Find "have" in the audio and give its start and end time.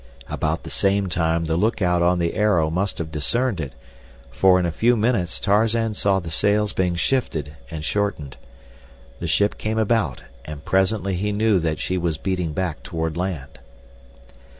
2.97-3.11